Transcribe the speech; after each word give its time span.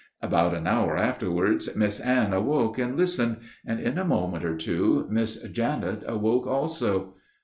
About 0.19 0.55
an 0.55 0.65
hour 0.65 0.97
afterwards 0.97 1.75
Miss 1.75 1.99
Anne 1.99 2.33
awoke 2.33 2.79
and 2.79 2.97
listened, 2.97 3.37
and 3.63 3.79
in 3.79 3.99
a 3.99 4.03
moment 4.03 4.43
or 4.43 4.57
two 4.57 5.05
Miss 5.11 5.35
Janet 5.43 6.01
awoke 6.07 6.47
also. 6.47 7.13